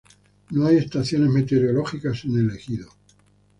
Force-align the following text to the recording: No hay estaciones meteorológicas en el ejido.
No 0.49 0.65
hay 0.65 0.77
estaciones 0.77 1.29
meteorológicas 1.29 2.25
en 2.25 2.35
el 2.39 2.55
ejido. 2.55 2.89